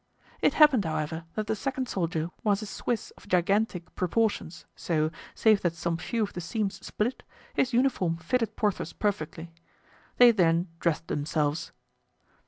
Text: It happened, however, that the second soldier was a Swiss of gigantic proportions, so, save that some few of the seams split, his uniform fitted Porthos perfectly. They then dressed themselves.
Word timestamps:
It 0.41 0.55
happened, 0.55 0.83
however, 0.83 1.25
that 1.35 1.45
the 1.45 1.55
second 1.55 1.87
soldier 1.87 2.31
was 2.43 2.63
a 2.63 2.65
Swiss 2.65 3.11
of 3.17 3.27
gigantic 3.27 3.93
proportions, 3.93 4.65
so, 4.75 5.11
save 5.35 5.61
that 5.61 5.75
some 5.75 5.97
few 5.97 6.23
of 6.23 6.33
the 6.33 6.41
seams 6.41 6.83
split, 6.83 7.21
his 7.53 7.71
uniform 7.71 8.17
fitted 8.17 8.55
Porthos 8.55 8.93
perfectly. 8.93 9.51
They 10.17 10.31
then 10.31 10.69
dressed 10.79 11.07
themselves. 11.07 11.71